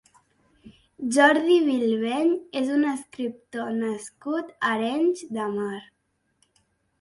[1.17, 5.79] Jordi Bilbeny és un escriptor nascut a Arenys de Mar.